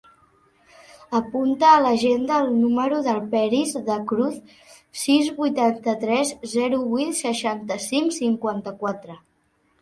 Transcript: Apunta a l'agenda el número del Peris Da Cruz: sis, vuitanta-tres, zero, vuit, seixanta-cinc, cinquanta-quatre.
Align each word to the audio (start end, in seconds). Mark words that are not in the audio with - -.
Apunta 1.17 1.65
a 1.71 1.81
l'agenda 1.85 2.39
el 2.45 2.49
número 2.61 3.01
del 3.07 3.19
Peris 3.33 3.73
Da 3.89 3.97
Cruz: 4.13 4.39
sis, 5.03 5.29
vuitanta-tres, 5.43 6.33
zero, 6.55 6.81
vuit, 6.95 7.13
seixanta-cinc, 7.21 8.17
cinquanta-quatre. 8.19 9.21